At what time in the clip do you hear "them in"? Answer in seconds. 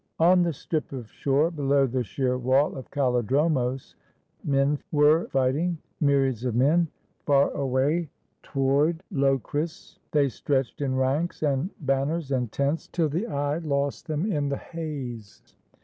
14.07-14.49